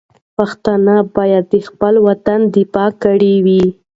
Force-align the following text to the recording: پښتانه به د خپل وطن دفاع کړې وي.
پښتانه 0.37 0.95
به 1.13 1.23
د 1.51 1.53
خپل 1.67 1.93
وطن 2.07 2.39
دفاع 2.55 2.89
کړې 3.03 3.35
وي. 3.45 3.63